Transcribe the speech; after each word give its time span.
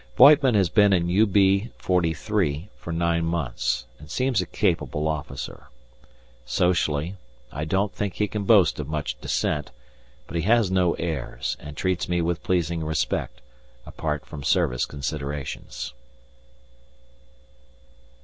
Voigtman 0.17 0.55
has 0.55 0.67
been 0.69 0.93
in 0.93 1.09
U.B.43 1.09 2.69
for 2.75 2.91
nine 2.91 3.23
months, 3.23 3.85
and 3.99 4.09
seems 4.09 4.41
a 4.41 4.47
capable 4.47 5.07
officer. 5.07 5.67
Socially, 6.43 7.17
I 7.51 7.65
don't 7.65 7.93
think 7.93 8.15
he 8.15 8.27
can 8.27 8.45
boast 8.45 8.79
of 8.79 8.87
much 8.87 9.21
descent, 9.21 9.69
but 10.25 10.35
he 10.35 10.41
has 10.41 10.71
no 10.71 10.95
airs, 10.95 11.55
and 11.59 11.77
treats 11.77 12.09
me 12.09 12.19
with 12.19 12.41
pleasing 12.41 12.83
respect, 12.83 13.41
apart 13.85 14.25
from 14.25 14.41
service 14.43 14.87
considerations. 14.87 15.93